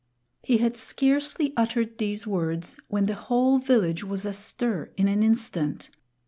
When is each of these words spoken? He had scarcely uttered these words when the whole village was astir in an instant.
He 0.41 0.57
had 0.57 0.77
scarcely 0.77 1.53
uttered 1.55 1.99
these 1.99 2.25
words 2.25 2.79
when 2.87 3.05
the 3.05 3.13
whole 3.13 3.59
village 3.59 4.03
was 4.03 4.25
astir 4.25 4.91
in 4.97 5.07
an 5.07 5.21
instant. 5.21 5.91